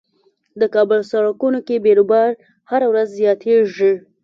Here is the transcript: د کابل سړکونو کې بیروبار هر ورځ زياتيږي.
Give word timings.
د 0.59 0.61
کابل 0.75 0.99
سړکونو 1.11 1.59
کې 1.67 1.83
بیروبار 1.85 2.29
هر 2.71 2.81
ورځ 2.91 3.07
زياتيږي. 3.19 3.93